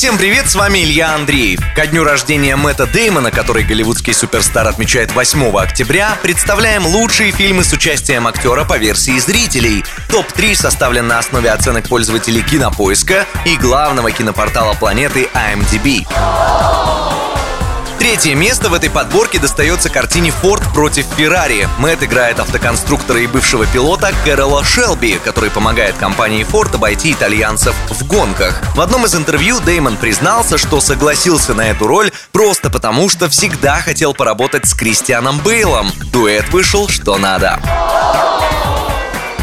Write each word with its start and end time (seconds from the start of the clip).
Всем 0.00 0.16
привет, 0.16 0.48
с 0.48 0.54
вами 0.54 0.78
Илья 0.78 1.14
Андреев. 1.14 1.60
Ко 1.76 1.86
дню 1.86 2.04
рождения 2.04 2.56
Мэтта 2.56 2.86
Деймона, 2.86 3.30
который 3.30 3.64
голливудский 3.64 4.14
суперстар 4.14 4.66
отмечает 4.66 5.12
8 5.12 5.54
октября, 5.58 6.16
представляем 6.22 6.86
лучшие 6.86 7.32
фильмы 7.32 7.64
с 7.64 7.72
участием 7.74 8.26
актера 8.26 8.64
по 8.64 8.78
версии 8.78 9.18
зрителей. 9.18 9.84
Топ-3 10.10 10.54
составлен 10.54 11.06
на 11.06 11.18
основе 11.18 11.50
оценок 11.50 11.86
пользователей 11.86 12.40
Кинопоиска 12.40 13.26
и 13.44 13.58
главного 13.58 14.10
кинопортала 14.10 14.72
планеты 14.72 15.28
IMDb. 15.34 16.06
Третье 18.10 18.34
место 18.34 18.68
в 18.70 18.74
этой 18.74 18.90
подборке 18.90 19.38
достается 19.38 19.88
картине 19.88 20.32
«Форд 20.32 20.64
против 20.74 21.06
Феррари». 21.16 21.68
Мэтт 21.78 22.02
играет 22.02 22.40
автоконструктора 22.40 23.20
и 23.20 23.28
бывшего 23.28 23.66
пилота 23.66 24.10
Кэрола 24.24 24.64
Шелби, 24.64 25.20
который 25.24 25.48
помогает 25.48 25.94
компании 25.96 26.44
Ford 26.44 26.74
обойти 26.74 27.12
итальянцев 27.12 27.72
в 27.88 28.04
гонках. 28.08 28.60
В 28.74 28.80
одном 28.80 29.06
из 29.06 29.14
интервью 29.14 29.60
Деймон 29.60 29.96
признался, 29.96 30.58
что 30.58 30.80
согласился 30.80 31.54
на 31.54 31.70
эту 31.70 31.86
роль 31.86 32.10
просто 32.32 32.68
потому, 32.68 33.08
что 33.08 33.28
всегда 33.28 33.76
хотел 33.76 34.12
поработать 34.12 34.66
с 34.66 34.74
Кристианом 34.74 35.38
Бейлом. 35.38 35.92
Дуэт 36.12 36.48
вышел 36.48 36.88
что 36.88 37.16
надо. 37.16 37.60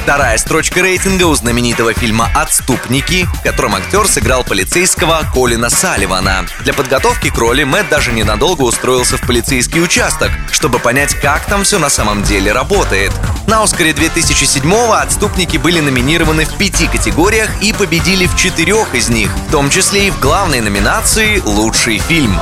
Вторая 0.07 0.37
строчка 0.37 0.81
рейтинга 0.81 1.25
у 1.25 1.35
знаменитого 1.35 1.93
фильма 1.93 2.29
«Отступники», 2.33 3.25
в 3.25 3.43
котором 3.43 3.75
актер 3.75 4.07
сыграл 4.07 4.45
полицейского 4.45 5.23
Колина 5.33 5.69
Салливана. 5.69 6.45
Для 6.61 6.73
подготовки 6.73 7.29
к 7.29 7.37
роли 7.37 7.65
Мэтт 7.65 7.89
даже 7.89 8.13
ненадолго 8.13 8.61
устроился 8.61 9.17
в 9.17 9.27
полицейский 9.27 9.83
участок, 9.83 10.31
чтобы 10.49 10.79
понять, 10.79 11.13
как 11.15 11.45
там 11.47 11.65
все 11.65 11.77
на 11.77 11.89
самом 11.89 12.23
деле 12.23 12.53
работает. 12.53 13.11
На 13.47 13.63
Оскаре 13.63 13.91
2007-го 13.91 14.93
«Отступники» 14.93 15.57
были 15.57 15.81
номинированы 15.81 16.45
в 16.45 16.57
пяти 16.57 16.87
категориях 16.87 17.49
и 17.61 17.73
победили 17.73 18.27
в 18.27 18.37
четырех 18.37 18.95
из 18.95 19.09
них, 19.09 19.29
в 19.49 19.51
том 19.51 19.69
числе 19.69 20.07
и 20.07 20.11
в 20.11 20.21
главной 20.21 20.61
номинации 20.61 21.41
«Лучший 21.43 21.97
фильм». 21.97 22.33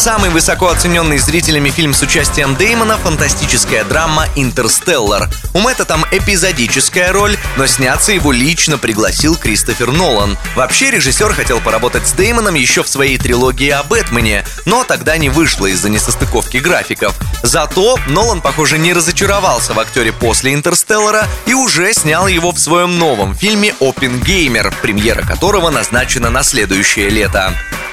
Самый 0.00 0.30
высоко 0.30 0.68
оцененный 0.68 1.18
зрителями 1.18 1.68
фильм 1.68 1.92
с 1.92 2.00
участием 2.00 2.56
Деймона— 2.56 2.96
фантастическая 3.04 3.84
драма 3.84 4.28
«Интерстеллар». 4.34 5.28
У 5.52 5.58
Мэтта 5.58 5.84
там 5.84 6.06
эпизодическая 6.10 7.12
роль, 7.12 7.36
но 7.58 7.66
сняться 7.66 8.12
его 8.12 8.32
лично 8.32 8.78
пригласил 8.78 9.36
Кристофер 9.36 9.92
Нолан. 9.92 10.38
Вообще, 10.56 10.90
режиссер 10.90 11.34
хотел 11.34 11.60
поработать 11.60 12.08
с 12.08 12.12
Деймоном 12.12 12.54
еще 12.54 12.82
в 12.82 12.88
своей 12.88 13.18
трилогии 13.18 13.68
о 13.68 13.82
Бэтмене, 13.82 14.46
но 14.64 14.84
тогда 14.84 15.18
не 15.18 15.28
вышло 15.28 15.66
из-за 15.66 15.90
несостыковки 15.90 16.56
графиков. 16.56 17.14
Зато 17.42 17.98
Нолан, 18.06 18.40
похоже, 18.40 18.78
не 18.78 18.94
разочаровался 18.94 19.74
в 19.74 19.80
актере 19.80 20.14
после 20.14 20.54
«Интерстеллара» 20.54 21.28
и 21.44 21.52
уже 21.52 21.92
снял 21.92 22.26
его 22.26 22.52
в 22.52 22.58
своем 22.58 22.98
новом 22.98 23.34
фильме 23.34 23.74
«Опенгеймер», 23.80 24.72
премьера 24.80 25.20
которого 25.20 25.68
назначена 25.68 26.30
на 26.30 26.42
следующее 26.42 27.10
лето. 27.10 27.54